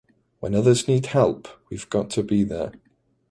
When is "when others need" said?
0.39-1.05